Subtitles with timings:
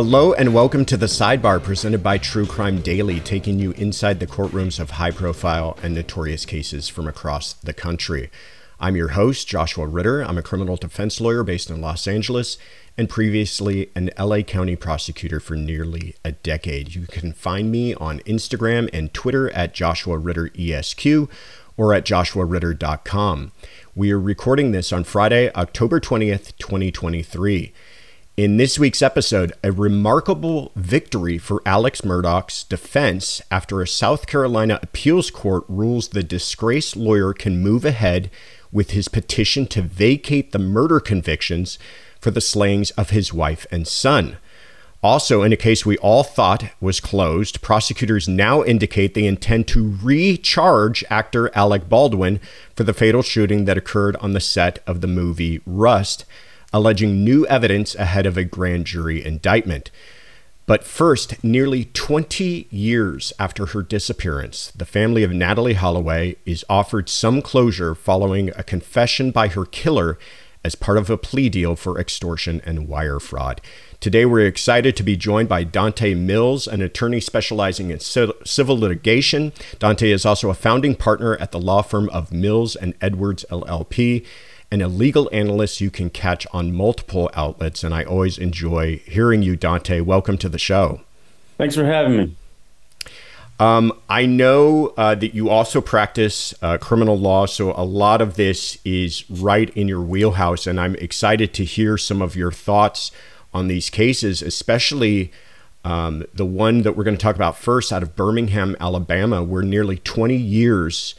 [0.00, 4.28] Hello and welcome to the Sidebar presented by True Crime Daily, taking you inside the
[4.28, 8.30] courtrooms of high profile and notorious cases from across the country.
[8.78, 10.22] I'm your host, Joshua Ritter.
[10.22, 12.58] I'm a criminal defense lawyer based in Los Angeles
[12.96, 16.94] and previously an LA County prosecutor for nearly a decade.
[16.94, 21.28] You can find me on Instagram and Twitter at Joshua Ritter ESQ
[21.76, 23.50] or at joshuaritter.com.
[23.96, 27.72] We are recording this on Friday, October 20th, 2023.
[28.38, 34.78] In this week's episode, a remarkable victory for Alex Murdaugh's defense after a South Carolina
[34.80, 38.30] appeals court rules the disgraced lawyer can move ahead
[38.70, 41.80] with his petition to vacate the murder convictions
[42.20, 44.36] for the slayings of his wife and son.
[45.02, 49.98] Also, in a case we all thought was closed, prosecutors now indicate they intend to
[50.00, 52.38] recharge actor Alec Baldwin
[52.76, 56.24] for the fatal shooting that occurred on the set of the movie Rust
[56.72, 59.90] alleging new evidence ahead of a grand jury indictment.
[60.66, 67.08] But first, nearly 20 years after her disappearance, the family of Natalee Holloway is offered
[67.08, 70.18] some closure following a confession by her killer
[70.62, 73.62] as part of a plea deal for extortion and wire fraud.
[74.00, 79.52] Today, we're excited to be joined by Donte Mills, an attorney specializing in civil litigation.
[79.78, 84.26] Donte is also a founding partner at the law firm of Mills and Edwards LLP
[84.70, 87.82] and a legal analyst you can catch on multiple outlets.
[87.82, 90.02] And I always enjoy hearing you, Donte.
[90.02, 91.00] Welcome to the show.
[91.56, 92.36] Thanks for having me.
[93.60, 98.36] Um, I know uh, that you also practice uh, criminal law, so a lot of
[98.36, 103.10] this is right in your wheelhouse, and I'm excited to hear some of your thoughts
[103.52, 105.32] on these cases, especially
[105.84, 109.62] um, the one that we're going to talk about first out of Birmingham, Alabama, where
[109.62, 111.16] nearly 20 years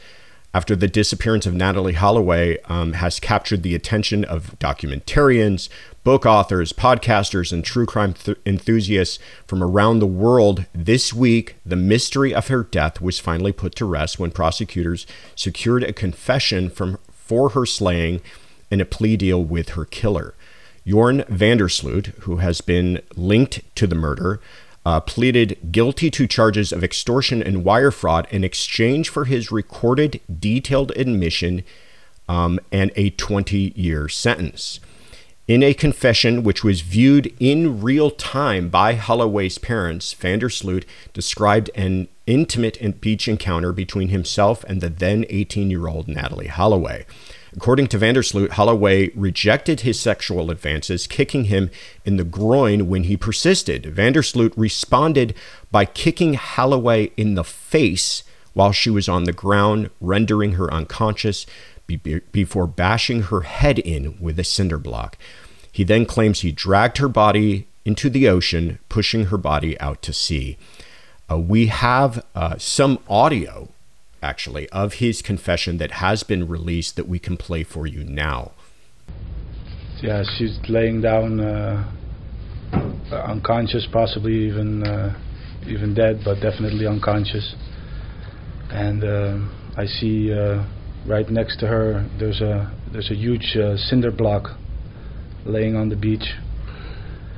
[0.52, 5.68] after the disappearance of Natalee Holloway um, has captured the attention of documentarians,
[6.02, 10.66] book authors, podcasters, and true crime th- enthusiasts from around the world.
[10.74, 15.06] This week, the mystery of her death was finally put to rest when prosecutors
[15.36, 18.20] secured a confession from for her slaying
[18.72, 20.34] and a plea deal with her killer.
[20.84, 24.40] Joran van der Sloot, who has been linked to the murder,
[24.84, 30.20] uh, pleaded guilty to charges of extortion and wire fraud in exchange for his recorded
[30.38, 31.62] detailed admission
[32.28, 34.80] um, and a 20 year sentence.
[35.48, 40.86] In a confession which was viewed in real time by Holloway's parents, van der Sloot
[41.12, 47.04] described an intimate beach encounter between himself and the then 18 year old Natalee Holloway.
[47.56, 51.70] According to van der Sloot, Holloway rejected his sexual advances, kicking him
[52.04, 53.86] in the groin when he persisted.
[53.86, 55.34] van der Sloot responded
[55.70, 58.22] by kicking Holloway in the face
[58.52, 61.46] while she was on the ground, rendering her unconscious
[61.86, 65.16] before bashing her head in with a cinder block.
[65.72, 70.12] He then claims he dragged her body into the ocean, pushing her body out to
[70.12, 70.56] sea.
[71.30, 73.68] Uh, we have uh, some audio
[74.22, 78.52] actually, of his confession that has been released that we can play for you now.
[80.02, 81.90] Yeah, she's laying down uh,
[83.12, 85.18] unconscious, possibly even uh,
[85.66, 87.54] even dead, but definitely unconscious.
[88.70, 89.38] And uh,
[89.76, 90.64] I see uh,
[91.06, 94.56] right next to her there's a there's a huge uh, cinder block
[95.44, 96.34] laying on the beach.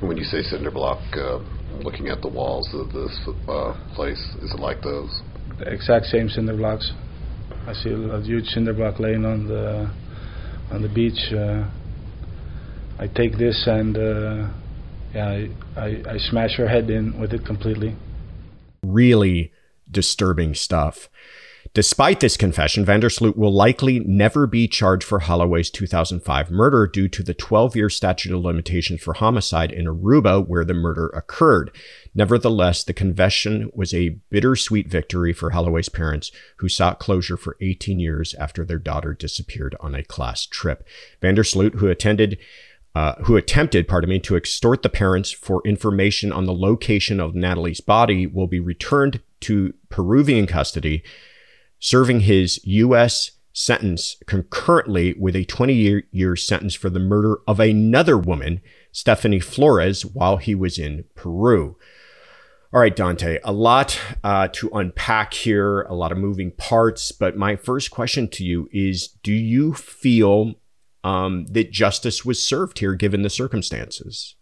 [0.01, 1.39] When you say cinder block, uh,
[1.81, 3.17] looking at the walls of this
[3.95, 5.22] place, is it like those?
[5.59, 6.91] The exact same cinder blocks.
[7.67, 9.89] I see a, huge cinder block laying on the
[10.71, 11.31] on the beach.
[11.31, 11.69] Uh,
[12.99, 14.49] I take this and uh,
[15.13, 17.95] yeah, I, I, I smash her head in with it completely.
[18.83, 19.51] Really
[19.89, 21.09] disturbing stuff.
[21.73, 26.85] Despite this confession, van der Sloot will likely never be charged for Holloway's 2005 murder
[26.85, 31.07] due to the 12 year statute of limitations for homicide in Aruba, where the murder
[31.09, 31.75] occurred.
[32.13, 37.99] Nevertheless, the confession was a bittersweet victory for Holloway's parents, who sought closure for 18
[37.99, 40.87] years after their daughter disappeared on a class trip.
[41.21, 42.37] van der Sloot, who attended
[42.95, 47.33] uh, who attempted, pardon me, to extort the parents for information on the location of
[47.33, 51.03] Natalee's body, will be returned to Peruvian custody,
[51.83, 53.31] serving his U.S.
[53.51, 58.61] sentence concurrently with a 20 year, sentence for the murder of another woman,
[58.93, 61.75] Stephanie Flores, while he was in Peru.
[62.71, 67.11] All right, Donte, a lot uh, to unpack here, a lot of moving parts.
[67.11, 70.53] But my first question to you is Do you feel
[71.03, 74.37] um, that justice was served here given the circumstances?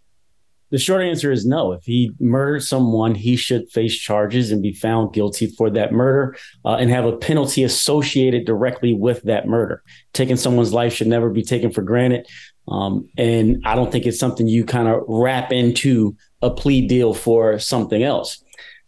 [0.72, 1.74] The short answer is no.
[1.74, 6.38] If he murdered someone, he should face charges and be found guilty for that murder
[6.64, 9.84] uh, and have a penalty associated directly with that murder.
[10.14, 12.28] Taking someone's life should never be taken for granted.
[12.68, 17.14] Um, and I don't think it's something you kind of wrap into a plea deal
[17.14, 18.42] for something else.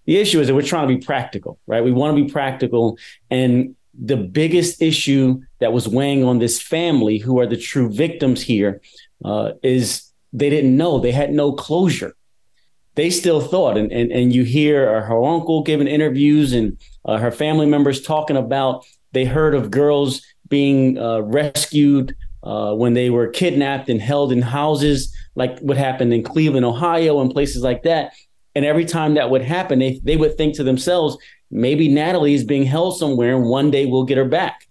[0.06, 1.84] The issue is that we're trying to be practical, right?
[1.84, 2.98] We want to be practical.
[3.30, 8.42] And the biggest issue that was weighing on this family, who are the true victims
[8.42, 8.82] here,
[9.24, 11.00] uh, is they didn't know.
[11.00, 12.16] They had no closure.
[12.96, 17.32] They still thought, and, and, and you hear her uncle giving interviews and uh, her
[17.32, 23.28] family members talking about they heard of girls being uh, rescued uh, when they were
[23.28, 28.14] kidnapped and held in houses, like what happened in Cleveland, Ohio, and places like that.
[28.54, 31.18] And every time that would happen, they, they would think to themselves,
[31.50, 34.68] maybe Natalee is being held somewhere and one day we'll get her back.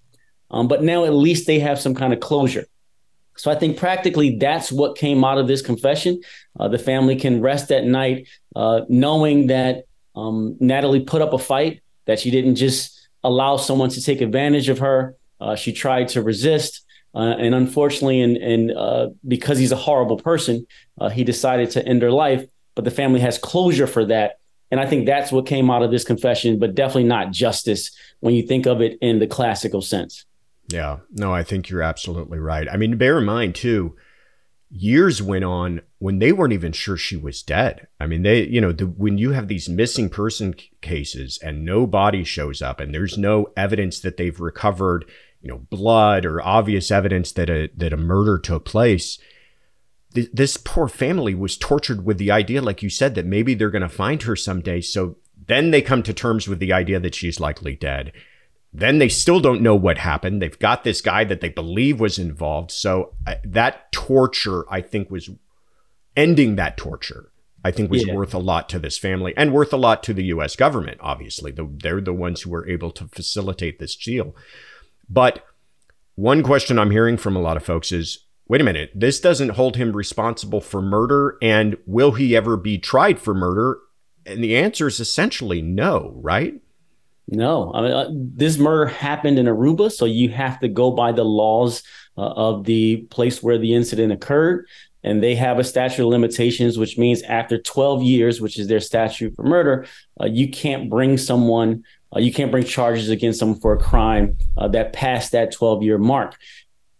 [0.50, 2.66] Um, but now at least they have some kind of closure.
[3.36, 6.20] So I think practically that's what came out of this confession.
[6.58, 9.84] Uh, the family can rest at night uh, knowing that
[10.14, 14.68] um, Natalee put up a fight, that she didn't just allow someone to take advantage
[14.68, 15.16] of her.
[15.40, 16.84] Uh, she tried to resist.
[17.14, 20.66] Uh, and unfortunately, and, and uh, because he's a horrible person,
[20.98, 22.46] uh, he decided to end her life.
[22.74, 24.38] But the family has closure for that.
[24.70, 27.90] And I think that's what came out of this confession, but definitely not justice
[28.20, 30.24] when you think of it in the classical sense.
[30.72, 32.68] Yeah, no, I think you're absolutely right.
[32.70, 33.96] I mean, bear in mind, too,
[34.70, 37.86] years went on when they weren't even sure she was dead.
[38.00, 41.86] I mean, they, you know, the, when you have these missing person cases and no
[41.86, 45.04] body shows up and there's no evidence that they've recovered
[45.42, 49.18] you know blood or obvious evidence that a that a murder took place
[50.14, 53.70] th- this poor family was tortured with the idea like you said that maybe they're
[53.70, 55.16] going to find her someday so
[55.48, 58.12] then they come to terms with the idea that she's likely dead
[58.72, 62.18] then they still don't know what happened they've got this guy that they believe was
[62.18, 65.30] involved so uh, that torture i think was
[66.16, 67.32] ending that torture
[67.64, 68.14] I think was yeah.
[68.14, 70.56] worth a lot to this family and worth a lot to the U.S.
[70.56, 70.98] government.
[71.00, 74.34] Obviously, the, they're the ones who were able to facilitate this deal.
[75.08, 75.44] But
[76.16, 79.50] one question I'm hearing from a lot of folks is wait a minute, this doesn't
[79.50, 81.38] hold him responsible for murder.
[81.40, 83.78] And will he ever be tried for murder?
[84.26, 86.60] And the answer is essentially no, right?
[87.28, 91.12] No, I mean, uh, this murder happened in Aruba, so you have to go by
[91.12, 91.82] the laws
[92.18, 94.66] uh, of the place where the incident occurred.
[95.04, 98.80] And they have a statute of limitations, which means after 12 years, which is their
[98.80, 99.86] statute for murder,
[100.20, 101.84] uh, you can't bring someone
[102.14, 105.82] uh, you can't bring charges against someone for a crime uh, that passed that 12
[105.82, 106.36] year mark.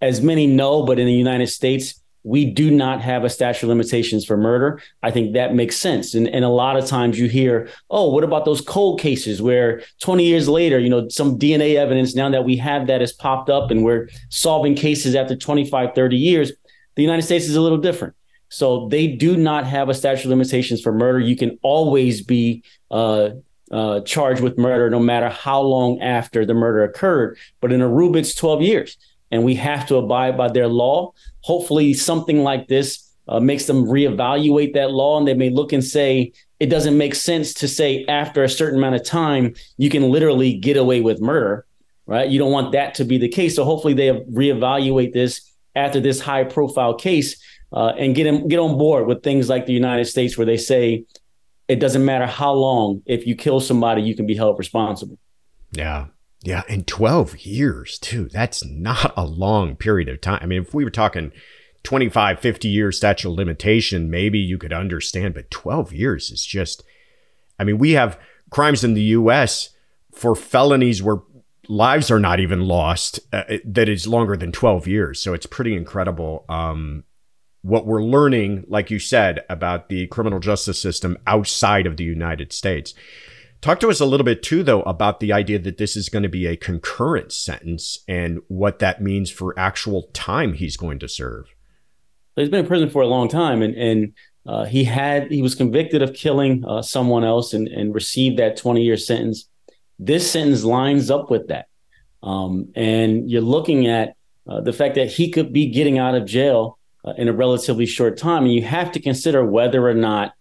[0.01, 3.71] As many know, but in the United States, we do not have a statute of
[3.71, 4.81] limitations for murder.
[5.03, 6.15] I think that makes sense.
[6.15, 9.83] And, and a lot of times you hear, oh, what about those cold cases where
[10.01, 13.51] 20 years later, you know, some DNA evidence now that we have that has popped
[13.51, 16.53] up and we're solving cases after 25, 30 years.
[16.95, 18.15] The United States is a little different.
[18.49, 21.19] So they do not have a statute of limitations for murder.
[21.19, 23.31] You can always be uh,
[23.71, 27.39] uh, charged with murder, no matter how long after the murder occurred.
[27.63, 28.99] But in Aruba, it's 12 years,
[29.33, 31.13] and we have to abide by their law.
[31.41, 35.83] Hopefully, something like this uh, makes them reevaluate that law, and they may look and
[35.83, 40.13] say, it doesn't make sense to say after a certain amount of time, you can
[40.13, 41.67] literally get away with murder,
[42.07, 42.31] right?
[42.31, 43.57] You don't want that to be the case.
[43.57, 45.41] So hopefully, they reevaluate this
[45.75, 47.43] after this high profile case.
[47.75, 50.59] Uh, and get in, get on board with things like the United States, where they
[50.59, 51.07] say
[51.69, 55.19] it doesn't matter how long, if you kill somebody, you can be held responsible.
[55.73, 56.09] Yeah.
[56.43, 56.63] Yeah.
[56.69, 58.29] And 12 years, too.
[58.29, 60.41] That's not a long period of time.
[60.43, 61.33] I mean, if we were talking
[61.85, 66.83] 25, 50 years statute of limitation, maybe you could understand, but 12 years is just,
[67.59, 68.19] I mean, we have
[68.51, 69.71] crimes in the US
[70.13, 71.19] for felonies where
[71.69, 75.21] lives are not even lost uh, that is longer than 12 years.
[75.21, 76.45] So it's pretty incredible.
[76.49, 77.05] Um,
[77.63, 82.53] what we're learning, like you said, about the criminal justice system outside of the United
[82.53, 82.95] States.
[83.63, 86.25] Talk to us a little bit too, though, about the idea that this is going
[86.25, 91.09] to be a concurrent sentence and what that means for actual time he's going to
[91.09, 91.55] serve.
[92.35, 94.13] He's been in prison for a long time, and and
[94.45, 98.57] uh, he had he was convicted of killing uh, someone else and and received that
[98.57, 99.49] twenty year sentence.
[99.97, 101.69] This sentence lines up with that,
[102.25, 104.17] um, and you're looking at
[104.49, 107.87] uh, the fact that he could be getting out of jail uh, in a relatively
[107.87, 110.33] short time, and you have to consider whether or not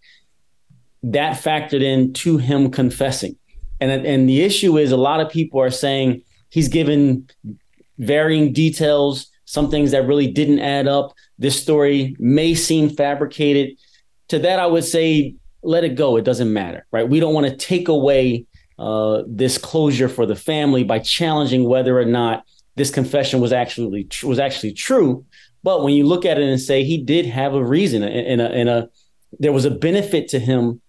[1.04, 3.36] that factored in to him confessing.
[3.80, 7.28] And, and the issue is a lot of people are saying he's given
[7.98, 11.14] varying details, some things that really didn't add up.
[11.40, 13.78] This story may seem fabricated.
[14.30, 16.18] To that, I would say, let it go.
[16.18, 17.08] It doesn't matter, right?
[17.08, 18.46] We don't want to take away
[18.80, 24.08] uh, this closure for the family by challenging whether or not this confession was actually
[24.24, 25.26] was actually true.
[25.64, 28.50] But when you look at it and say he did have a reason and a,
[28.50, 28.90] and a
[29.40, 30.82] there was a benefit to him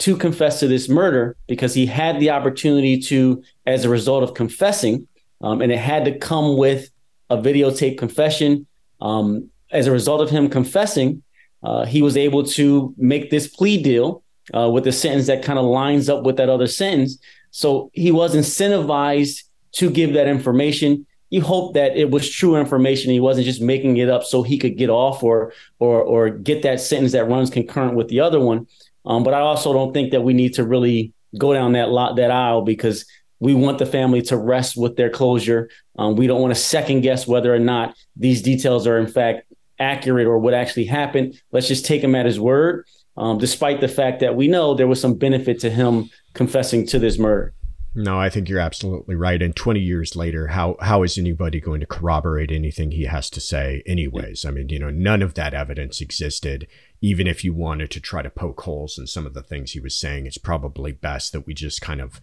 [0.00, 4.34] to confess to this murder because he had the opportunity to, as a result of
[4.34, 5.06] confessing,
[5.42, 6.90] um, and it had to come with
[7.28, 8.66] a videotape confession.
[9.00, 11.22] Um, as a result of him confessing,
[11.62, 14.22] uh, he was able to make this plea deal
[14.54, 17.18] uh, with a sentence that kind of lines up with that other sentence.
[17.50, 21.06] So he was incentivized to give that information.
[21.28, 23.12] You hope that it was true information.
[23.12, 26.62] He wasn't just making it up so he could get off or or or get
[26.62, 28.66] that sentence that runs concurrent with the other one.
[29.04, 32.16] Um, but I also don't think that we need to really go down that lot
[32.16, 33.06] that aisle because
[33.38, 35.70] we want the family to rest with their closure.
[35.98, 39.50] Um, we don't want to second guess whether or not these details are in fact
[39.78, 41.40] accurate or what actually happened.
[41.50, 44.86] Let's just take him at his word, um, despite the fact that we know there
[44.86, 47.54] was some benefit to him confessing to this murder.
[47.92, 49.42] No, I think you're absolutely right.
[49.42, 53.40] And 20 years later, how how is anybody going to corroborate anything he has to
[53.40, 54.44] say anyways?
[54.44, 56.68] I mean, you know, none of that evidence existed.
[57.00, 59.80] Even if you wanted to try to poke holes in some of the things he
[59.80, 62.20] was saying, it's probably best that we just kind of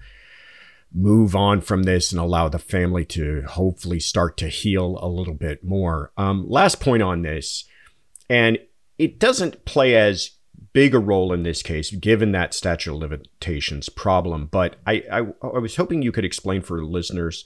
[0.93, 5.33] move on from this and allow the family to hopefully start to heal a little
[5.33, 6.11] bit more.
[6.17, 7.65] Um, last point on this,
[8.29, 8.57] and
[8.97, 10.31] it doesn't play as
[10.73, 14.45] big a role in this case, given that statute of limitations problem.
[14.45, 17.45] But I, I, I was hoping you could explain for listeners.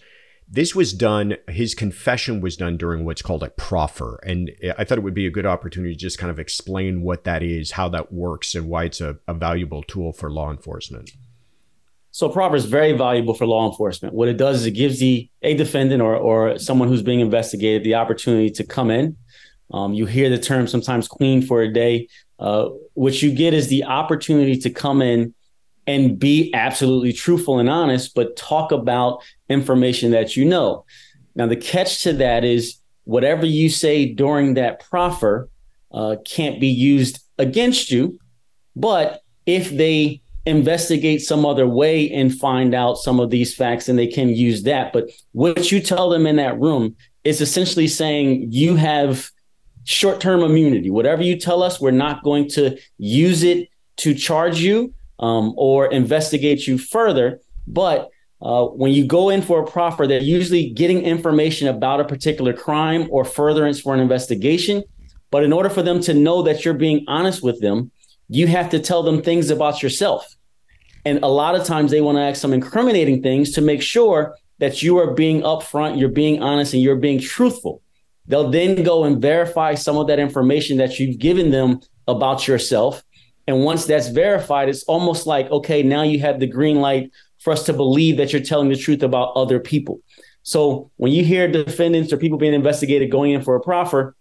[0.53, 4.19] This was done, his confession was done during what's called a proffer.
[4.25, 7.23] And I thought it would be a good opportunity to just kind of explain what
[7.23, 11.11] that is, how that works, and why it's a, a valuable tool for law enforcement.
[12.11, 14.13] So proffer is very valuable for law enforcement.
[14.13, 17.85] What it does is it gives the a defendant or, or someone who's being investigated
[17.85, 19.15] the opportunity to come in.
[19.73, 22.09] Um, you hear the term sometimes queen for a day.
[22.37, 25.33] Uh, what you get is the opportunity to come in
[25.87, 30.85] and be absolutely truthful and honest, but talk about information that you know.
[31.35, 35.49] Now, the catch to that is whatever you say during that proffer
[35.91, 38.19] uh, can't be used against you.
[38.75, 43.97] But if they investigate some other way and find out some of these facts, and
[43.97, 44.91] they can use that.
[44.91, 49.29] But what you tell them in that room is essentially saying you have
[49.83, 50.89] short term immunity.
[50.89, 55.87] Whatever you tell us, we're not going to use it to charge you um, or
[55.87, 57.39] investigate you further.
[57.67, 58.09] But
[58.41, 62.53] uh, when you go in for a proffer, they're usually getting information about a particular
[62.53, 64.83] crime or furtherance for an investigation.
[65.29, 67.91] But in order for them to know that you're being honest with them,
[68.27, 70.35] you have to tell them things about yourself.
[71.05, 74.35] And a lot of times they want to ask some incriminating things to make sure
[74.59, 77.81] that you are being upfront, you're being honest, and you're being truthful.
[78.27, 83.03] They'll then go and verify some of that information that you've given them about yourself.
[83.47, 87.51] And once that's verified, it's almost like, okay, now you have the green light for
[87.51, 89.99] us to believe that you're telling the truth about other people.
[90.43, 94.15] So when you hear defendants or people being investigated going in for a proffer,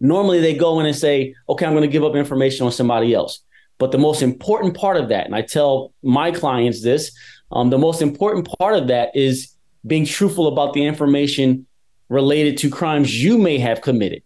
[0.00, 3.14] normally they go in and say, okay, I'm going to give up information on somebody
[3.14, 3.42] else.
[3.78, 7.12] But the most important part of that, and I tell my clients this,
[7.52, 9.52] um, the most important part of that is
[9.86, 11.66] being truthful about the information
[12.08, 14.22] related to crimes you may have committed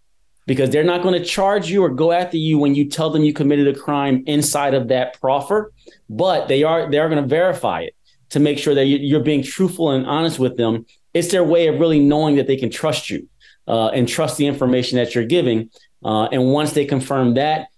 [0.50, 3.22] because they're not going to charge you or go after you when you tell them
[3.22, 5.72] you committed a crime inside of that proffer
[6.08, 7.94] but they are they are going to verify it
[8.30, 11.78] to make sure that you're being truthful and honest with them it's their way of
[11.78, 13.28] really knowing that they can trust you
[13.68, 15.70] uh, and trust the information that you're giving
[16.04, 17.68] uh, and once they confirm that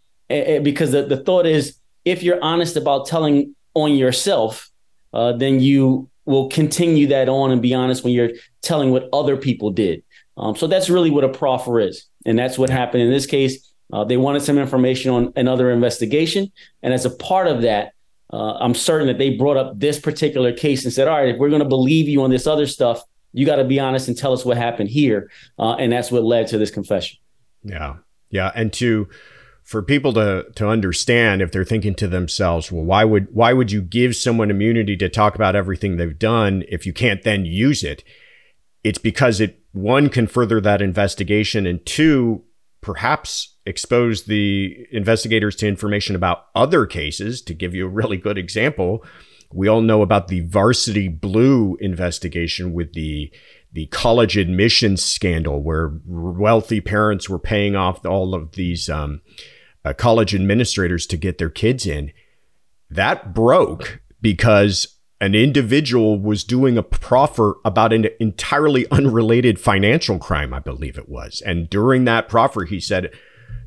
[0.62, 1.76] because the, the thought is
[2.07, 4.71] if you're honest about telling on yourself
[5.12, 8.31] uh, then you will continue that on and be honest when you're
[8.62, 10.02] telling what other people did.
[10.36, 12.06] Um, so that's really what a proffer is.
[12.24, 13.72] And that's what happened in this case.
[13.92, 16.50] Uh, they wanted some information on another investigation.
[16.82, 17.92] And as a part of that,
[18.32, 21.38] uh, I'm certain that they brought up this particular case and said, all right, if
[21.38, 24.16] we're going to believe you on this other stuff, you got to be honest and
[24.16, 25.30] tell us what happened here.
[25.58, 27.18] Uh, and that's what led to this confession.
[27.62, 27.96] Yeah.
[28.30, 28.50] Yeah.
[28.54, 29.08] And to
[29.62, 33.70] for people to to understand if they're thinking to themselves, well, why would why would
[33.70, 37.84] you give someone immunity to talk about everything they've done if you can't then use
[37.84, 38.02] it?
[38.82, 42.43] It's because it one can further that investigation and two
[42.81, 48.37] perhaps expose the investigators to information about other cases to give you a really good
[48.38, 49.05] example
[49.55, 53.33] we all know about the varsity blue investigation with the
[53.73, 59.23] the college admissions scandal where wealthy parents were paying off all of these um,
[59.85, 62.12] uh, college administrators to get their kids in.
[62.91, 70.52] That broke because an individual was doing a proffer about an entirely unrelated financial crime,
[70.52, 71.41] I believe it was.
[71.47, 73.12] And during that proffer, he said,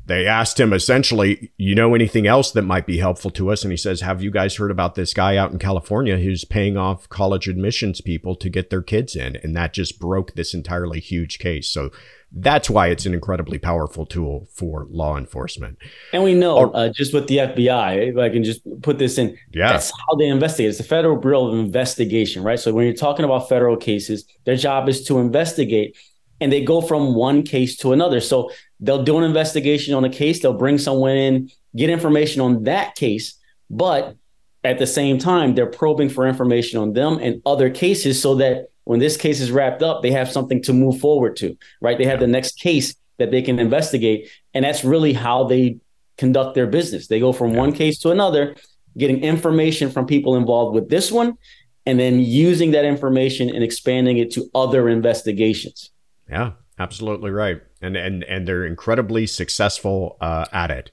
[0.04, 3.64] they asked him essentially, you know anything else that might be helpful to us?
[3.64, 6.76] And he says, have you guys heard about this guy out in California who's paying
[6.76, 9.36] off college admissions people to get their kids in?
[9.36, 11.70] And that just broke this entirely huge case.
[11.70, 11.90] So
[12.38, 15.78] that's why it's an incredibly powerful tool for law enforcement.
[16.12, 19.38] And we know, uh, just with the FBI, if I can just put this in,
[19.54, 19.72] yeah.
[19.72, 20.68] that's how they investigate.
[20.68, 22.60] It's the Federal Bureau of Investigation, right?
[22.60, 25.96] So when you're talking about federal cases, their job is to investigate
[26.38, 28.20] and they go from one case to another.
[28.20, 28.50] So
[28.80, 32.96] they'll do an investigation on a case, they'll bring someone in, get information on that
[32.96, 33.38] case,
[33.70, 34.14] but
[34.62, 38.66] at the same time, they're probing for information on them and other cases so that
[38.86, 41.98] when this case is wrapped up, they have something to move forward to, right?
[41.98, 44.30] They have the next case that they can investigate.
[44.54, 45.78] And that's really how they
[46.18, 47.08] conduct their business.
[47.08, 47.58] They go from yeah.
[47.58, 48.54] one case to another,
[48.96, 51.36] getting information from people involved with this one,
[51.84, 55.90] and then using that information and expanding it to other investigations.
[56.30, 57.60] Yeah, absolutely right.
[57.82, 60.92] And and and they're incredibly successful uh, at it.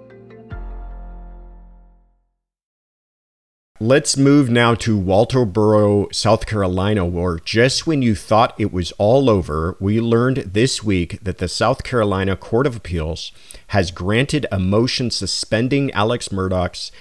[3.81, 9.27] Let's move now to Walterboro, South Carolina, where just when you thought it was all
[9.27, 13.31] over, we learned this week that the South Carolina Court of Appeals
[13.69, 16.91] has granted a motion suspending Alex Murdaugh's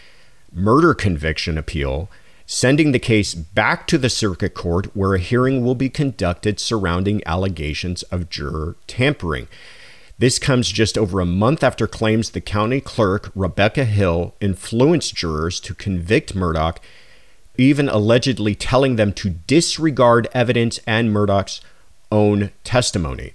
[0.55, 2.09] murder conviction appeal,
[2.47, 7.23] sending the case back to the circuit court where a hearing will be conducted surrounding
[7.27, 9.49] allegations of juror tampering.
[10.21, 15.59] This comes just over a month after claims the county clerk, Rebecca Hill, influenced jurors
[15.61, 16.77] to convict Murdaugh,
[17.57, 21.63] even allegedly telling them to disregard evidence and Murdaugh's
[22.13, 23.33] own testimony.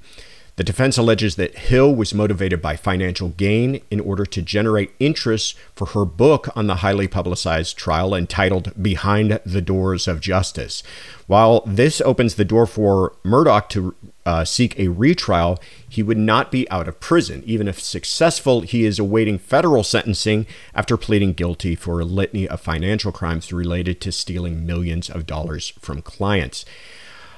[0.58, 5.58] The defense alleges that Hill was motivated by financial gain in order to generate interest
[5.74, 10.84] for her book on the highly publicized trial entitled Behind the Doors of Justice.
[11.26, 13.96] While this opens the door for Murdaugh to
[14.26, 17.44] uh, seek a retrial, he would not be out of prison.
[17.46, 22.60] Even if successful, he is awaiting federal sentencing after pleading guilty for a litany of
[22.60, 26.66] financial crimes related to stealing millions of dollars from clients.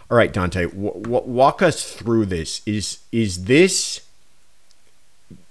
[0.09, 2.61] All right, Donte, w- w- walk us through this.
[2.65, 4.01] Is is this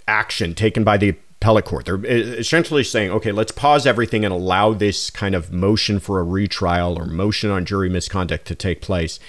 [0.09, 1.85] action taken by the appellate court?
[1.85, 6.25] They're essentially saying, okay, let's pause everything and allow this kind of motion for a
[6.25, 9.20] retrial or motion on jury misconduct to take place.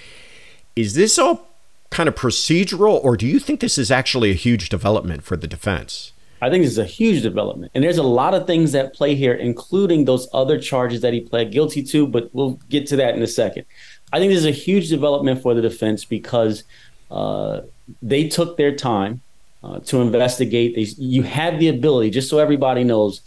[0.77, 1.46] Is this all
[1.89, 5.47] kind of procedural, or do you think this is actually a huge development for the
[5.47, 6.11] defense?
[6.41, 7.71] I think this is a huge development.
[7.73, 11.21] And there's a lot of things that play here, including those other charges that he
[11.21, 13.65] pled guilty to, but we'll get to that in a second.
[14.13, 16.63] I think this is a huge development for the defense because
[17.09, 17.61] uh,
[18.01, 19.21] they took their time
[19.63, 20.75] uh, to investigate.
[20.75, 23.21] They, you have the ability, just so everybody knows,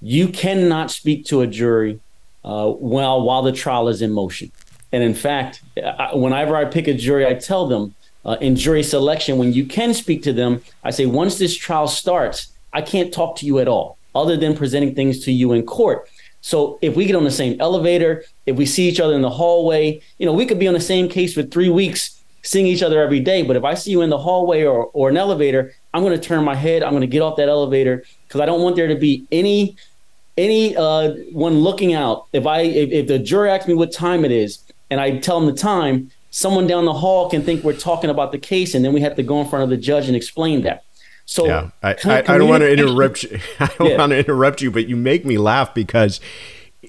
[0.00, 2.00] you cannot speak to a jury
[2.44, 4.52] uh, while while the trial is in motion.
[4.94, 8.84] And in fact, I, whenever I pick a jury, I tell them uh, in jury
[8.84, 13.12] selection when you can speak to them, I say once this trial starts, I can't
[13.12, 16.08] talk to you at all, other than presenting things to you in court.
[16.42, 19.30] So if we get on the same elevator, if we see each other in the
[19.30, 22.82] hallway, you know, we could be on the same case for three weeks, seeing each
[22.84, 23.42] other every day.
[23.42, 26.24] But if I see you in the hallway or, or an elevator, I'm going to
[26.24, 26.84] turn my head.
[26.84, 29.76] I'm going to get off that elevator because I don't want there to be any
[30.36, 32.26] any uh, one looking out.
[32.32, 35.40] If I if, if the jury asks me what time it is and I tell
[35.40, 38.84] them the time, someone down the hall can think we're talking about the case, and
[38.84, 40.84] then we have to go in front of the judge and explain that.
[41.26, 43.38] So yeah, I, I, I don't want to interrupt you.
[43.60, 43.98] I don't yeah.
[43.98, 46.20] want to interrupt you, but you make me laugh because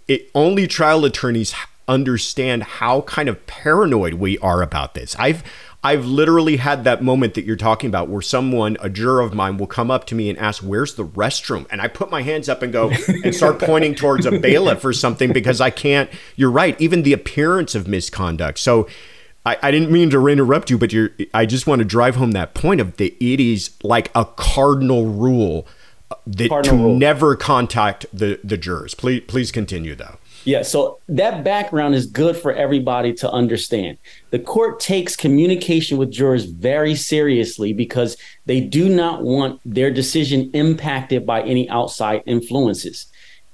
[0.08, 1.53] it, only trial attorneys
[1.88, 5.15] understand how kind of paranoid we are about this.
[5.17, 5.43] I've
[5.85, 9.57] I've literally had that moment that you're talking about where someone, a juror of mine,
[9.57, 11.67] will come up to me and ask, Where's the restroom?
[11.69, 12.89] And I put my hands up and go
[13.23, 16.09] and start pointing towards a bailiff or something because I can't.
[16.35, 16.79] You're right.
[16.81, 18.57] Even the appearance of misconduct.
[18.57, 18.87] So
[19.45, 22.31] I, I didn't mean to interrupt you, but you're, I just want to drive home
[22.31, 25.67] that point of that it is like a cardinal rule
[26.09, 26.97] uh, that cardinal to rule.
[26.97, 28.95] never contact the, the jurors.
[28.95, 30.17] Please, please continue though.
[30.45, 33.97] Yeah, so that background is good for everybody to understand.
[34.29, 40.51] The court takes communication with jurors very seriously because they do not want their decision
[40.53, 43.08] impacted by any outside influences.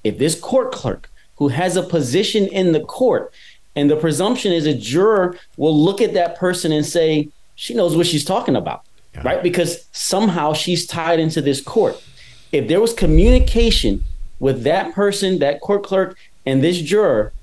[0.03, 3.33] If this court clerk who has a position in the court,
[3.75, 7.95] and the presumption is a juror will look at that person and say, she knows
[7.95, 9.21] what she's talking about, yeah.
[9.23, 9.41] right?
[9.41, 12.03] Because somehow she's tied into this court.
[12.51, 14.03] If there was communication
[14.39, 17.33] with that person, that court clerk, and this juror,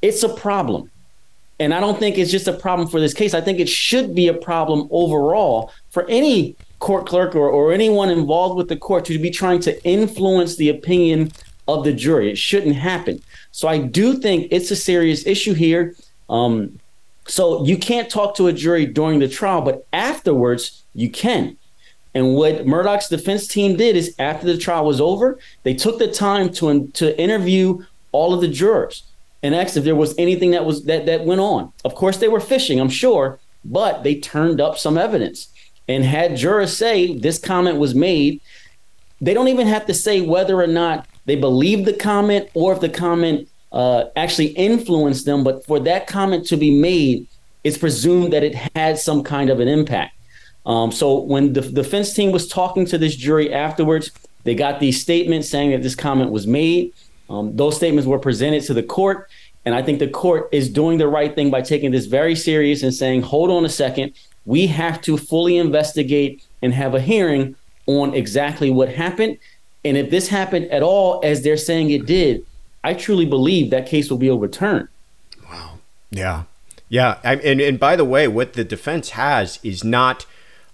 [0.00, 0.90] it's a problem.
[1.60, 3.34] And I don't think it's just a problem for this case.
[3.34, 8.10] I think it should be a problem overall for any court clerk or, or anyone
[8.10, 11.30] involved with the court to be trying to influence the opinion
[11.68, 12.30] of the jury.
[12.30, 13.22] It shouldn't happen.
[13.52, 15.94] So I do think it's a serious issue here.
[16.28, 16.80] Um,
[17.26, 21.56] so you can't talk to a jury during the trial, but afterwards you can.
[22.14, 26.10] And what Murdaugh's defense team did is after the trial was over, they took the
[26.10, 29.04] time to, to interview all of the jurors
[29.42, 31.72] and asked if there was anything that was that that went on.
[31.84, 35.48] Of course, they were fishing, I'm sure, but they turned up some evidence
[35.88, 38.40] and had jurors say this comment was made.
[39.20, 42.80] They don't even have to say whether or not they believe the comment or if
[42.80, 45.44] the comment uh, actually influenced them.
[45.44, 47.26] But for that comment to be made,
[47.64, 50.14] it's presumed that it had some kind of an impact.
[50.66, 54.10] Um, so when the defense team was talking to this jury afterwards,
[54.44, 56.92] they got these statements saying that this comment was made.
[57.32, 59.30] Um, those statements were presented to the court,
[59.64, 62.82] and I think the court is doing the right thing by taking this very serious
[62.82, 64.12] and saying, hold on a second,
[64.44, 69.38] we have to fully investigate and have a hearing on exactly what happened.
[69.82, 72.44] And if this happened at all, as they're saying it did,
[72.84, 74.88] I truly believe that case will be overturned.
[75.48, 75.78] Wow.
[76.10, 76.44] Yeah.
[76.88, 77.18] Yeah.
[77.24, 80.26] And, and by the way, what the defense has is not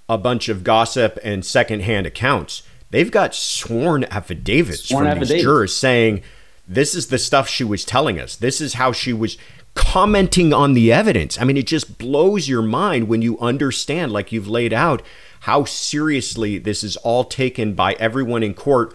[0.09, 2.63] a bunch of gossip and secondhand accounts.
[2.91, 5.31] They've got sworn affidavits sworn from affidavits.
[5.31, 6.23] these jurors saying,
[6.69, 8.37] this is the stuff she was telling us.
[8.37, 9.39] This is how she was
[9.75, 11.41] commenting on the evidence.
[11.41, 15.03] I mean, it just blows your mind when you understand, like you've laid out,
[15.41, 18.95] how seriously this is all taken by everyone in court.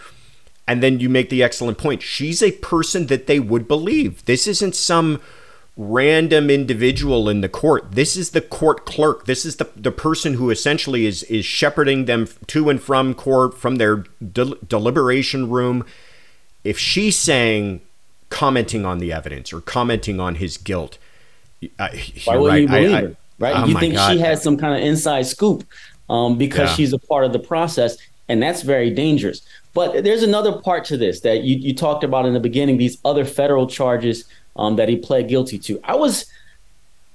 [0.68, 2.02] And then you make the excellent point.
[2.02, 4.24] She's a person that they would believe.
[4.26, 5.22] This isn't some
[5.76, 7.94] random individual in the court.
[7.94, 9.26] This is the court clerk.
[9.26, 13.58] This is the, the person who essentially is is shepherding them to and from court
[13.58, 15.86] from their del- deliberation room
[16.64, 17.82] if she's saying
[18.30, 20.98] commenting on the evidence or commenting on his guilt,
[21.80, 21.90] uh,
[22.26, 22.62] why would right.
[22.62, 23.16] you believe I, her?
[23.40, 23.56] Right?
[23.56, 24.14] Oh you think God.
[24.14, 25.66] she has some kind of inside scoop
[26.10, 26.76] um, because yeah.
[26.76, 27.98] she's a part of the process,
[28.30, 29.42] and that's very dangerous.
[29.74, 32.78] But there's another part to this that you, you talked about in the beginning.
[32.78, 35.80] These other federal charges um, that he pled guilty to.
[35.84, 36.26] I was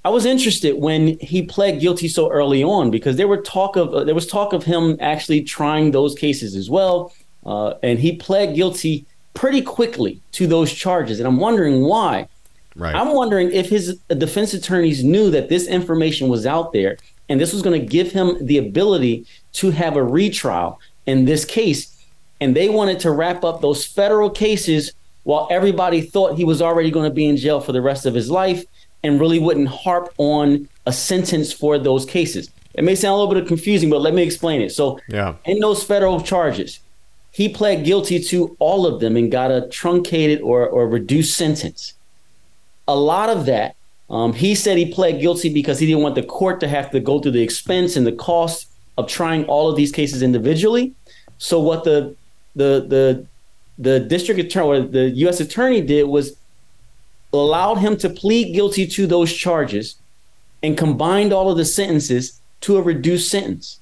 [0.03, 3.93] I was interested when he pled guilty so early on because there were talk of
[3.93, 7.13] uh, there was talk of him actually trying those cases as well,
[7.45, 11.19] uh, and he pled guilty pretty quickly to those charges.
[11.19, 12.27] And I'm wondering why.
[12.75, 12.95] Right.
[12.95, 17.53] I'm wondering if his defense attorneys knew that this information was out there and this
[17.53, 21.95] was going to give him the ability to have a retrial in this case.
[22.41, 26.89] And they wanted to wrap up those federal cases while everybody thought he was already
[26.89, 28.63] going to be in jail for the rest of his life
[29.03, 32.49] and really wouldn't harp on a sentence for those cases.
[32.73, 34.71] It may sound a little bit confusing, but let me explain it.
[34.71, 35.35] So, yeah.
[35.45, 36.79] in those federal charges,
[37.31, 41.93] he pled guilty to all of them and got a truncated or, or reduced sentence.
[42.87, 43.75] A lot of that,
[44.09, 46.99] um, he said he pled guilty because he didn't want the court to have to
[46.99, 50.93] go through the expense and the cost of trying all of these cases individually.
[51.37, 52.15] So what the
[52.55, 53.25] the the
[53.77, 55.39] the district attorney or the U.S.
[55.39, 56.35] attorney did was
[57.31, 59.95] allowed him to plead guilty to those charges
[60.63, 63.79] and combined all of the sentences to a reduced sentence.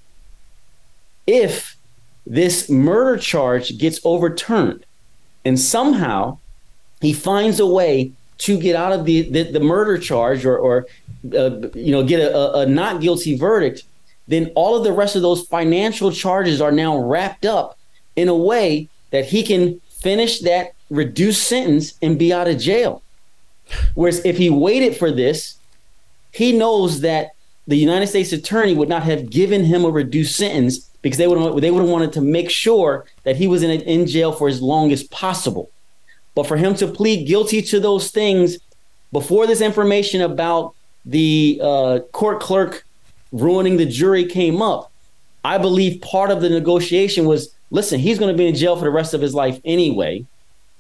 [1.26, 1.77] If
[2.30, 4.86] this murder charge gets overturned.
[5.46, 6.40] And somehow
[7.02, 10.86] he finds a way to get out of the the, the murder charge or, or
[11.34, 13.84] uh, you know get a, a not guilty verdict
[14.28, 17.78] then all of the rest of those financial charges are now wrapped up
[18.18, 23.02] in a way that he can finish that reduced sentence and be out of jail.
[23.96, 25.56] Whereas if he waited for this
[26.32, 27.32] he knows that
[27.68, 31.62] the united states attorney would not have given him a reduced sentence because they would
[31.62, 34.62] they would have wanted to make sure that he was in in jail for as
[34.62, 35.70] long as possible.
[36.36, 38.58] But for him to plead guilty to those things
[39.12, 42.86] before this information about the uh, court clerk
[43.32, 44.92] ruining the jury came up,
[45.44, 48.86] I believe part of the negotiation was listen, he's going to be in jail for
[48.86, 50.26] the rest of his life anyway.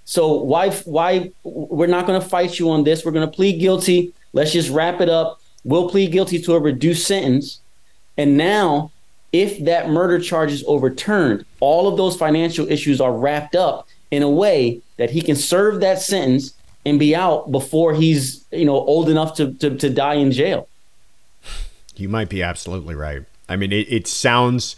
[0.06, 3.03] So why why we're not going to fight you on this?
[3.03, 4.13] We're going to plead guilty.
[4.34, 5.41] Let's just wrap it up.
[5.63, 7.60] We'll plead guilty to a reduced sentence.
[8.17, 8.91] And now,
[9.38, 14.23] if that murder charge is overturned, all of those financial issues are wrapped up in
[14.23, 16.54] a way that he can serve that sentence
[16.86, 20.67] and be out before he's you know old enough to to, to die in jail.
[21.95, 23.23] You might be absolutely right.
[23.50, 24.76] I mean, it, it sounds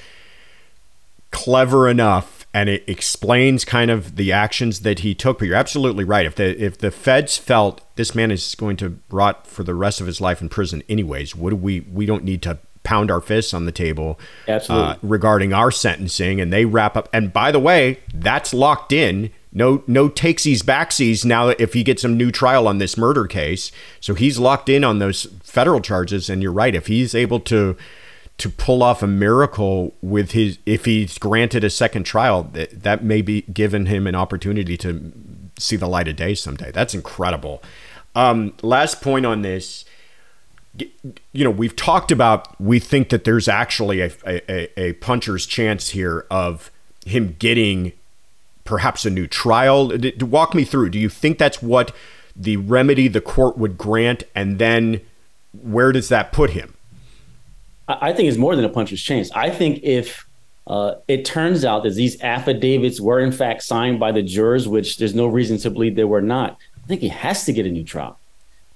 [1.32, 5.40] clever enough and it explains kind of the actions that he took.
[5.40, 6.26] But you're absolutely right.
[6.26, 10.02] If the if the feds felt this man is going to rot for the rest
[10.02, 13.22] of his life in prison, anyways, what do we we don't need to pound our
[13.22, 14.20] fists on the table
[14.70, 17.10] uh, regarding our sentencing, and they wrap up.
[17.14, 19.32] And by the way, that's locked in.
[19.52, 23.72] No, no takesies backsies now if he gets some new trial on this murder case.
[24.00, 26.30] So he's locked in on those federal charges.
[26.30, 26.76] And you're right.
[26.76, 27.76] If he's able to
[28.40, 33.04] to pull off a miracle with his if he's granted a second trial that, that
[33.04, 35.12] may be given him an opportunity to
[35.58, 37.62] see the light of day someday that's incredible
[38.16, 39.84] um, last point on this
[41.32, 45.90] you know we've talked about we think that there's actually a, a, a puncher's chance
[45.90, 46.72] here of
[47.06, 47.92] him getting
[48.66, 51.96] perhaps a new trial walk me through do you think that's what
[52.36, 55.02] the remedy the court would grant and then
[55.62, 56.74] where does that put him
[57.90, 59.32] I think it's more than a puncher's chance.
[59.32, 60.28] I think if
[60.68, 64.98] uh, it turns out that these affidavits were in fact signed by the jurors, which
[64.98, 67.72] there's no reason to believe they were not, I think he has to get a
[67.72, 68.20] new trial.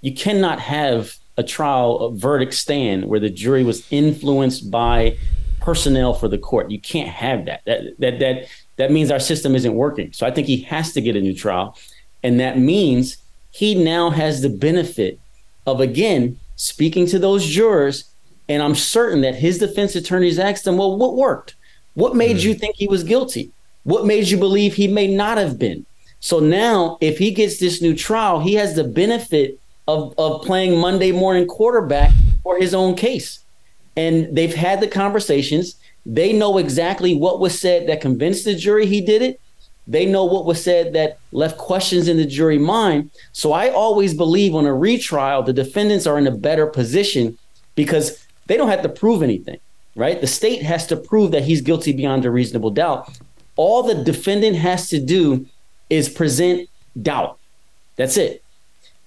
[0.01, 5.17] You cannot have a trial a verdict stand where the jury was influenced by
[5.59, 6.69] personnel for the court.
[6.69, 7.61] You can't have that.
[7.65, 10.13] That that that that means our system isn't working.
[10.13, 11.77] So I think he has to get a new trial,
[12.21, 13.17] and that means
[13.51, 15.19] he now has the benefit
[15.65, 18.13] of again speaking to those jurors
[18.49, 21.55] and I'm certain that his defense attorneys asked him, well, what worked?
[21.93, 22.43] What made mm.
[22.43, 23.51] you think he was guilty?
[23.83, 25.85] What made you believe he may not have been?
[26.19, 30.79] So now, if he gets this new trial, he has the benefit of, of playing
[30.79, 32.11] Monday morning quarterback
[32.43, 33.39] for his own case.
[33.95, 35.75] And they've had the conversations.
[36.05, 39.39] They know exactly what was said that convinced the jury he did it.
[39.85, 43.11] They know what was said that left questions in the jury mind.
[43.33, 47.37] So I always believe on a retrial, the defendants are in a better position
[47.75, 49.57] because they don't have to prove anything,
[49.95, 50.19] right?
[50.19, 53.17] The state has to prove that he's guilty beyond a reasonable doubt.
[53.55, 55.45] All the defendant has to do
[55.89, 56.69] is present
[57.01, 57.37] doubt.
[57.97, 58.42] That's it.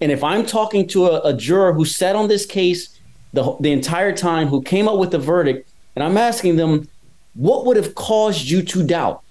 [0.00, 2.98] And if I'm talking to a, a juror who sat on this case
[3.32, 6.88] the, the entire time, who came up with the verdict, and I'm asking them,
[7.34, 9.22] what would have caused you to doubt?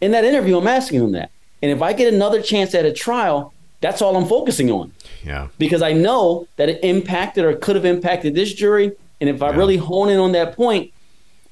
[0.00, 1.30] In that interview, I'm asking them that.
[1.62, 4.92] And if I get another chance at a trial, that's all I'm focusing on.
[5.24, 5.48] Yeah.
[5.58, 9.50] Because I know that it impacted or could have impacted this jury and if I
[9.50, 10.92] really hone in on that point,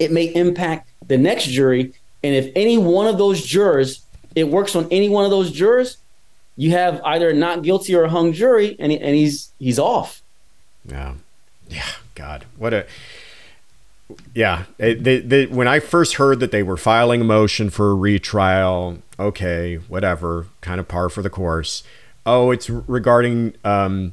[0.00, 1.92] it may impact the next jury.
[2.24, 5.98] And if any one of those jurors, it works on any one of those jurors,
[6.60, 10.20] you have either not guilty or a hung jury, and, and he's he's off.
[10.84, 11.14] Yeah,
[11.70, 11.88] yeah.
[12.14, 12.86] God, what a
[14.34, 14.64] yeah.
[14.78, 20.48] When I first heard that they were filing a motion for a retrial, okay, whatever,
[20.60, 21.82] kind of par for the course.
[22.26, 24.12] Oh, it's regarding um,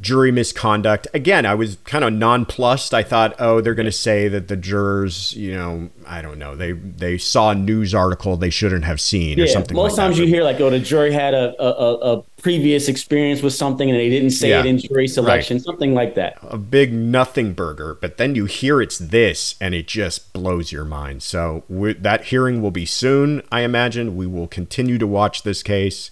[0.00, 1.08] jury misconduct.
[1.12, 2.94] Again, I was kind of nonplussed.
[2.94, 6.54] I thought, oh, they're going to say that the jurors, you know, I don't know,
[6.54, 9.76] they they saw a news article they shouldn't have seen yeah, or something.
[9.76, 10.22] Most like times that.
[10.22, 13.98] you hear like, oh, the jury had a, a, a previous experience with something and
[13.98, 14.60] they didn't say yeah.
[14.60, 15.64] it in jury selection, right.
[15.64, 16.38] something like that.
[16.42, 20.84] A big nothing burger, but then you hear it's this and it just blows your
[20.84, 21.22] mind.
[21.22, 24.16] So that hearing will be soon, I imagine.
[24.16, 26.10] We will continue to watch this case.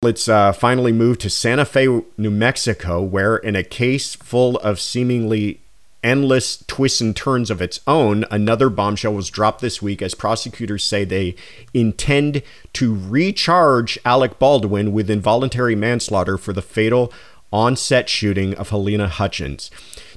[0.00, 4.78] Let's uh, finally move to Santa Fe, New Mexico, where in a case full of
[4.78, 5.58] seemingly
[6.04, 10.84] endless twists and turns of its own, another bombshell was dropped this week as prosecutors
[10.84, 11.34] say they
[11.74, 17.12] intend to recharge Alec Baldwin with involuntary manslaughter for the fatal
[17.52, 19.68] on set shooting of Halyna Hutchins.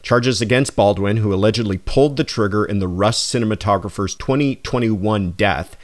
[0.03, 5.75] Charges against Baldwin, who allegedly pulled the trigger in the Rust cinematographer's 2021 death,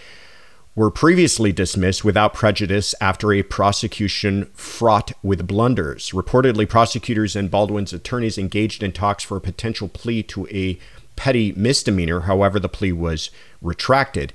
[0.78, 6.12] were previously dismissed without prejudice after a prosecution fraught with blunders.
[6.12, 10.78] Reportedly, prosecutors and Baldwin's attorneys engaged in talks for a potential plea to a
[11.16, 12.22] petty misdemeanor.
[12.22, 14.34] However, the plea was retracted.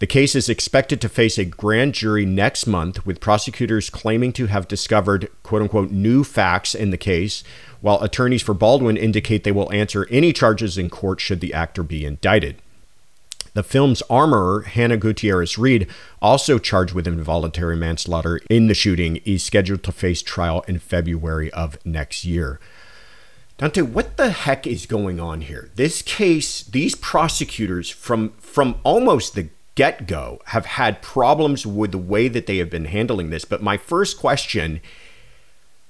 [0.00, 4.46] The case is expected to face a grand jury next month, with prosecutors claiming to
[4.46, 7.44] have discovered quote unquote new facts in the case,
[7.80, 11.84] while attorneys for Baldwin indicate they will answer any charges in court should the actor
[11.84, 12.60] be indicted.
[13.56, 15.88] The film's armorer, Hannah Gutierrez Reed,
[16.20, 21.50] also charged with involuntary manslaughter in the shooting, is scheduled to face trial in February
[21.54, 22.60] of next year.
[23.58, 25.70] Donte, what the heck is going on here?
[25.74, 32.28] This case, these prosecutors from from almost the get-go have had problems with the way
[32.28, 33.46] that they have been handling this.
[33.46, 34.82] But my first question,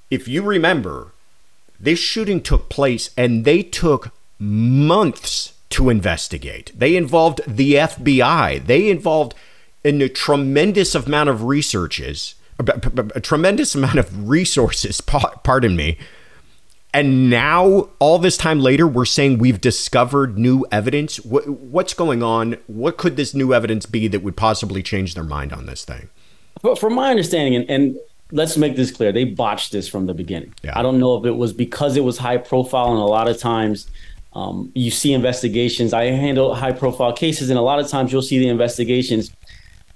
[0.08, 1.14] if you remember,
[1.80, 6.72] this shooting took place and they took months to investigate.
[6.74, 8.66] They involved the FBI.
[8.66, 9.34] They involved
[9.84, 15.98] in a tremendous amount of researches, a tremendous amount of resources, pardon me.
[16.94, 21.18] And now, all this time later, we're saying we've discovered new evidence.
[21.18, 22.56] What's going on?
[22.68, 26.08] What could this new evidence be that would possibly change their mind on this thing?
[26.62, 27.98] But from my understanding, and, and
[28.32, 30.54] let's make this clear, they botched this from the beginning.
[30.62, 30.78] Yeah.
[30.78, 33.38] I don't know if it was because it was high profile, and a lot of
[33.38, 33.88] times
[34.36, 35.94] um, you see investigations.
[35.94, 39.32] I handle high profile cases, and a lot of times you'll see the investigations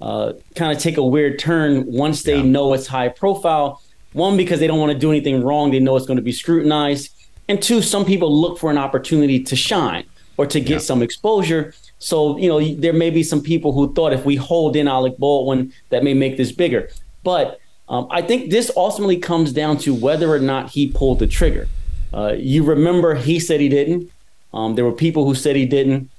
[0.00, 2.42] uh, kind of take a weird turn once they yeah.
[2.42, 3.82] know it's high profile.
[4.14, 6.32] One, because they don't want to do anything wrong, they know it's going to be
[6.32, 7.14] scrutinized.
[7.48, 10.06] And two, some people look for an opportunity to shine
[10.38, 10.78] or to get yeah.
[10.78, 11.74] some exposure.
[11.98, 15.18] So, you know, there may be some people who thought if we hold in Alec
[15.18, 16.88] Baldwin, that may make this bigger.
[17.22, 21.26] But um, I think this ultimately comes down to whether or not he pulled the
[21.26, 21.68] trigger.
[22.14, 24.10] Uh, you remember he said he didn't.
[24.52, 26.10] Um, there were people who said he didn't,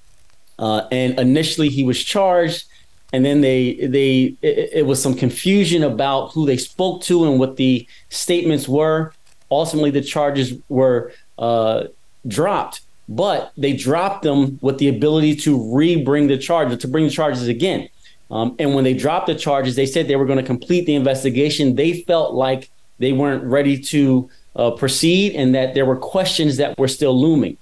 [0.59, 2.65] uh, and initially he was charged,
[3.11, 7.39] and then they they it, it, was some confusion about who they spoke to and
[7.39, 9.13] what the statements were.
[9.49, 11.85] Ultimately, the charges were uh,
[12.27, 17.11] dropped, but they dropped them with the ability to re-bring the charges to bring the
[17.11, 17.89] charges again.
[18.29, 20.95] Um, and when they dropped the charges, they said they were going to complete the
[20.95, 21.75] investigation.
[21.75, 26.77] They felt like they weren't ready to uh, proceed and that there were questions that
[26.77, 27.57] were still looming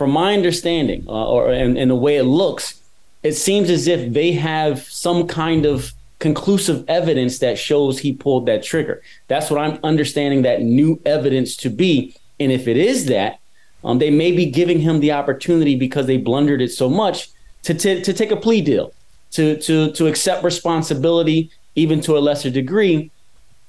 [0.00, 2.80] from my understanding, uh, or and, and the way it looks,
[3.22, 8.46] it seems as if they have some kind of conclusive evidence that shows he pulled
[8.46, 9.02] that trigger.
[9.28, 12.16] That's what I'm understanding that new evidence to be.
[12.38, 13.40] And if it is that,
[13.84, 17.28] um, they may be giving him the opportunity because they blundered it so much
[17.64, 18.94] to, t- to take a plea deal,
[19.32, 23.10] to, to, to accept responsibility, even to a lesser degree,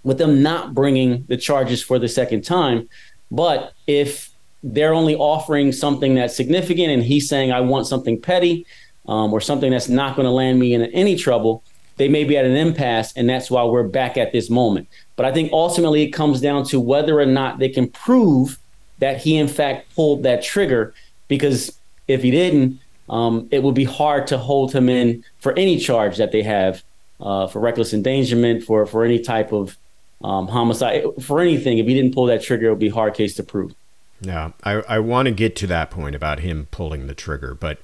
[0.03, 2.87] with them not bringing the charges for the second time.
[3.29, 4.30] But if
[4.63, 8.65] they're only offering something that's significant and he's saying i want something petty
[9.08, 11.63] um, or something that's not going to land me in any trouble.
[11.97, 14.88] They may be at an impasse and that's why we're back at this moment.
[15.15, 18.58] But i think ultimately it comes down to whether or not they can prove
[19.00, 20.93] that he in fact pulled that trigger
[21.28, 25.78] because if he didn't um, it would be hard to hold him in for any
[25.78, 26.84] charge that they have
[27.19, 29.78] uh, for reckless endangerment for for any type of
[30.24, 31.80] um, homicide for anything.
[31.80, 33.76] If he didn't pull that trigger it would be hard case to prove
[34.21, 37.55] yeah, I, I want to get to that point about him pulling the trigger.
[37.55, 37.79] But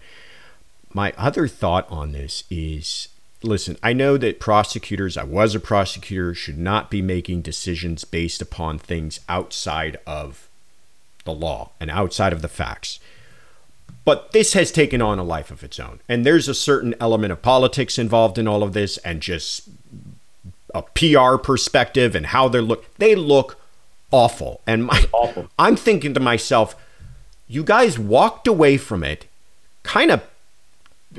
[0.93, 3.09] my other thought on this is
[3.43, 8.41] listen, I know that prosecutors, I was a prosecutor, should not be making decisions based
[8.41, 10.47] upon things outside of
[11.25, 12.99] the law and outside of the facts.
[14.05, 15.99] But this has taken on a life of its own.
[16.07, 19.69] And there's a certain element of politics involved in all of this and just
[20.73, 22.93] a PR perspective and how they look.
[22.95, 23.59] They look
[24.11, 24.61] awful.
[24.67, 25.49] And my, awful.
[25.59, 26.75] I'm thinking to myself,
[27.47, 29.25] you guys walked away from it,
[29.83, 30.23] kind of,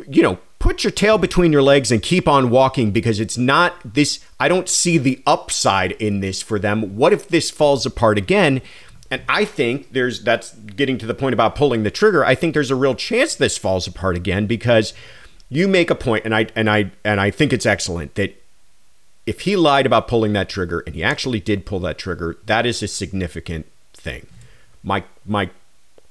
[0.09, 3.74] you know, put your tail between your legs and keep on walking because it's not
[3.94, 4.24] this.
[4.38, 6.96] I don't see the upside in this for them.
[6.96, 8.61] What if this falls apart again?
[9.11, 12.24] And I think there's that's getting to the point about pulling the trigger.
[12.24, 14.92] I think there's a real chance this falls apart again because
[15.48, 18.37] you make a point, and I and I and I think it's excellent that
[19.28, 22.64] if he lied about pulling that trigger and he actually did pull that trigger, that
[22.64, 24.26] is a significant thing.
[24.82, 25.50] My my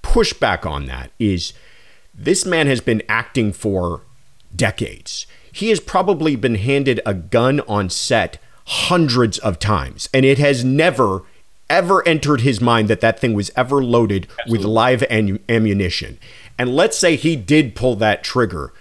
[0.03, 1.53] pushback on that is
[2.13, 4.01] this man has been acting for
[4.55, 5.25] decades.
[5.51, 10.63] He has probably been handed a gun on set hundreds of times and it has
[10.63, 11.23] never
[11.71, 14.51] ever entered his mind that that thing was ever loaded Absolutely.
[14.51, 15.03] with live
[15.49, 16.19] ammunition.
[16.59, 18.73] And let's say he did pull that trigger.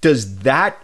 [0.00, 0.78] Does that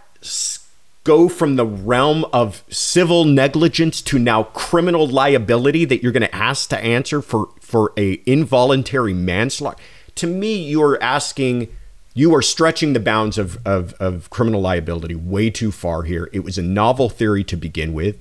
[1.03, 6.35] go from the realm of civil negligence to now criminal liability that you're going to
[6.35, 9.81] ask to answer for for a involuntary manslaughter?
[10.15, 11.69] To me you're asking
[12.13, 16.29] you are stretching the bounds of, of, of criminal liability way too far here.
[16.33, 18.17] It was a novel theory to begin with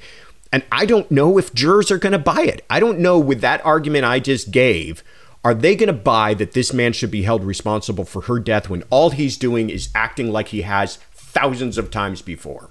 [0.52, 2.64] and i don't know if jurors are going to buy it.
[2.68, 5.02] I don't know with that argument i just gave
[5.42, 8.68] are they going to buy that this man should be held responsible for her death
[8.68, 10.98] when all he's doing is acting like he has
[11.32, 12.70] thousands of times before.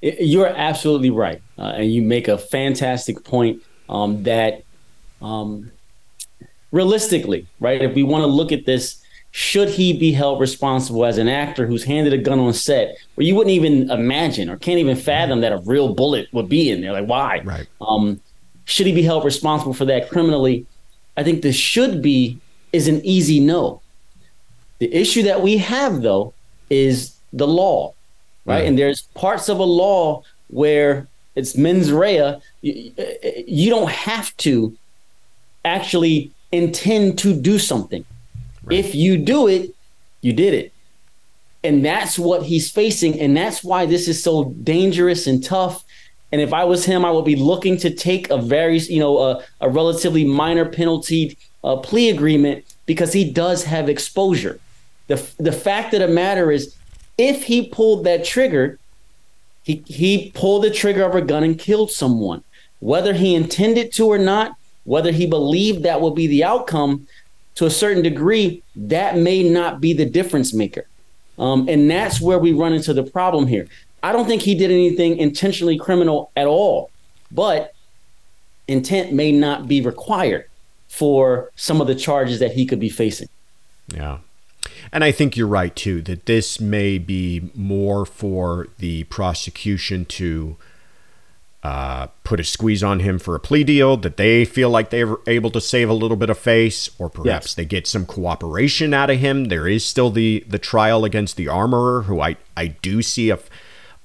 [0.00, 4.64] You're absolutely right, uh, and you make a fantastic point um, that
[5.20, 5.70] um,
[6.72, 7.80] realistically, right?
[7.80, 11.66] If we want to look at this, should he be held responsible as an actor
[11.66, 15.40] who's handed a gun on set where you wouldn't even imagine or can't even fathom
[15.40, 16.92] that a real bullet would be in there?
[16.92, 17.40] Like, why?
[17.44, 17.66] Right.
[17.80, 18.20] Um,
[18.64, 20.66] should he be held responsible for that criminally?
[21.16, 22.38] I think the should be
[22.72, 23.80] is an easy no.
[24.80, 26.34] The issue that we have though
[26.68, 27.94] is the law,
[28.44, 28.64] right?
[28.64, 32.40] And there's parts of a law where it's mens rea.
[32.60, 32.92] You,
[33.46, 34.76] you don't have to
[35.64, 38.04] actually intend to do something.
[38.64, 38.78] Right.
[38.78, 39.74] If you do it,
[40.20, 40.72] you did it.
[41.64, 43.18] And that's what he's facing.
[43.20, 45.84] And that's why this is so dangerous and tough.
[46.32, 49.18] And if I was him, I would be looking to take a very, you know,
[49.18, 54.58] a, a relatively minor penalty uh, plea agreement because he does have exposure.
[55.06, 56.74] The, the fact of the matter is,
[57.18, 58.78] if he pulled that trigger,
[59.62, 62.42] he, he pulled the trigger of a gun and killed someone.
[62.80, 67.06] Whether he intended to or not, whether he believed that would be the outcome,
[67.54, 70.86] to a certain degree, that may not be the difference maker.
[71.38, 73.68] Um, and that's where we run into the problem here.
[74.02, 76.90] I don't think he did anything intentionally criminal at all,
[77.30, 77.74] but
[78.68, 80.48] intent may not be required
[80.88, 83.28] for some of the charges that he could be facing.
[83.94, 84.18] Yeah.
[84.92, 90.56] And I think you're right too that this may be more for the prosecution to
[91.62, 95.04] uh, put a squeeze on him for a plea deal that they feel like they
[95.04, 97.54] were able to save a little bit of face, or perhaps yes.
[97.54, 99.44] they get some cooperation out of him.
[99.44, 103.38] There is still the the trial against the armorer, who I I do see a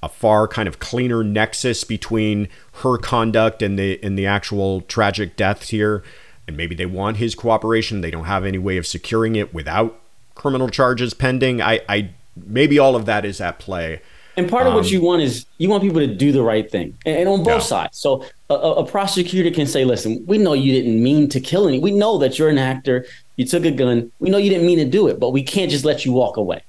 [0.00, 2.48] a far kind of cleaner nexus between
[2.82, 6.04] her conduct and the and the actual tragic deaths here.
[6.46, 8.00] And maybe they want his cooperation.
[8.00, 10.00] They don't have any way of securing it without
[10.38, 11.60] criminal charges pending.
[11.60, 12.10] I, I
[12.46, 14.00] maybe all of that is at play.
[14.38, 16.70] And part of what um, you want is you want people to do the right
[16.70, 17.58] thing, and, and on both yeah.
[17.58, 17.98] sides.
[17.98, 21.80] So a, a, prosecutor can say, "Listen, we know you didn't mean to kill any.
[21.80, 23.04] We know that you're an actor.
[23.34, 24.12] You took a gun.
[24.20, 26.36] We know you didn't mean to do it, but we can't just let you walk
[26.36, 26.62] away."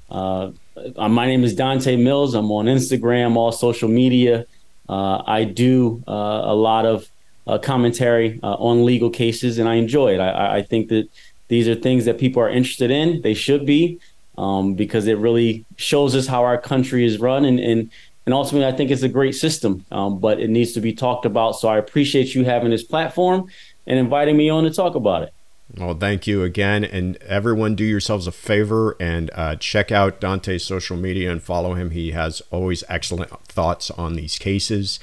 [0.09, 0.51] Uh,
[0.95, 2.33] uh, my name is Donte Mills.
[2.33, 4.47] I'm on Instagram, all social media.
[4.89, 7.07] Uh, I do uh, a lot of
[7.45, 10.19] uh, commentary on legal cases, and I enjoy it.
[10.19, 11.07] I, I, think that
[11.47, 13.21] these are things that people are interested in.
[13.21, 13.99] They should be,
[14.37, 17.91] um, because it really shows us how our country is run and, and
[18.27, 21.25] and ultimately, I think it's a great system, um, but it needs to be talked
[21.25, 21.53] about.
[21.53, 23.47] So I appreciate you having this platform
[23.85, 25.33] and inviting me on to talk about it.
[25.77, 26.83] Well, thank you again.
[26.83, 31.75] And everyone, do yourselves a favor and uh, check out Donte's social media and follow
[31.75, 31.91] him.
[31.91, 34.99] He has always excellent thoughts on these cases.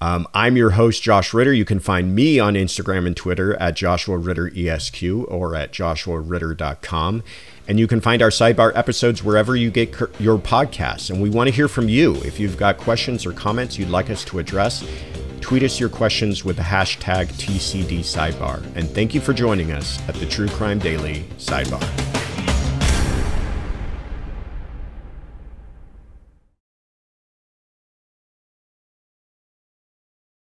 [0.00, 1.52] Um, I'm your host, Josh Ritter.
[1.52, 7.22] You can find me on Instagram and Twitter at Joshua Ritter ESQ or at joshuaritter.com.
[7.66, 9.90] And you can find our sidebar episodes wherever you get
[10.20, 11.10] your podcasts.
[11.10, 12.14] And we want to hear from you.
[12.16, 14.86] If you've got questions or comments you'd like us to address,
[15.40, 18.64] tweet us your questions with the hashtag TCD Sidebar.
[18.76, 22.13] And thank you for joining us at the True Crime Daily Sidebar.